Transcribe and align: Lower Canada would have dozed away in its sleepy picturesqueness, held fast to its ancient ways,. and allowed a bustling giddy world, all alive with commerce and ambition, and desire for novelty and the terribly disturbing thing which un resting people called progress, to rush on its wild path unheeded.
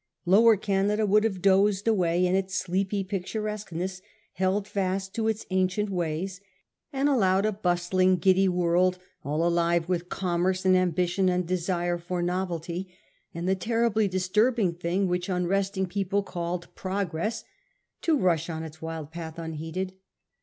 Lower 0.25 0.57
Canada 0.57 1.05
would 1.05 1.23
have 1.23 1.43
dozed 1.43 1.87
away 1.87 2.25
in 2.25 2.33
its 2.33 2.55
sleepy 2.55 3.03
picturesqueness, 3.03 4.01
held 4.33 4.67
fast 4.67 5.13
to 5.13 5.27
its 5.27 5.45
ancient 5.51 5.91
ways,. 5.91 6.41
and 6.91 7.07
allowed 7.07 7.45
a 7.45 7.51
bustling 7.51 8.15
giddy 8.15 8.47
world, 8.49 8.97
all 9.23 9.45
alive 9.45 9.87
with 9.87 10.09
commerce 10.09 10.65
and 10.65 10.75
ambition, 10.75 11.29
and 11.29 11.45
desire 11.45 11.99
for 11.99 12.23
novelty 12.23 12.91
and 13.35 13.47
the 13.47 13.53
terribly 13.53 14.07
disturbing 14.07 14.73
thing 14.73 15.07
which 15.07 15.29
un 15.29 15.45
resting 15.45 15.85
people 15.85 16.23
called 16.23 16.73
progress, 16.73 17.43
to 18.01 18.17
rush 18.17 18.49
on 18.49 18.63
its 18.63 18.81
wild 18.81 19.11
path 19.11 19.37
unheeded. 19.37 19.93